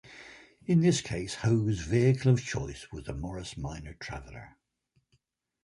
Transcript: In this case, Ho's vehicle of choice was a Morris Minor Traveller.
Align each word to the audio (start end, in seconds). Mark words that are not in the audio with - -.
In 0.65 0.79
this 0.79 0.99
case, 0.99 1.35
Ho's 1.45 1.81
vehicle 1.81 2.31
of 2.33 2.43
choice 2.43 2.87
was 2.91 3.07
a 3.07 3.13
Morris 3.13 3.55
Minor 3.55 3.93
Traveller. 3.99 4.57